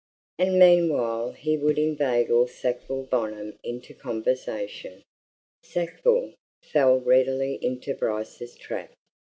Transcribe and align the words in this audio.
And 0.39 0.57
meanwhile 0.57 1.33
he 1.33 1.57
would 1.57 1.77
inveigle 1.77 2.47
Sackville 2.47 3.03
Bonham 3.03 3.59
into 3.63 3.93
conversation. 3.93 5.03
Sackville 5.61 6.33
fell 6.63 6.99
readily 6.99 7.63
into 7.63 7.93
Bryce's 7.93 8.55
trap. 8.55 8.93